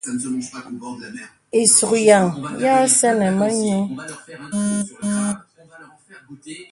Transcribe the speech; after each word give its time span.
Isùkyan 1.61 2.25
ya 2.63 2.73
sɛ̂nì 2.97 3.27
mə 3.39 3.45
nyùù. 3.61 3.81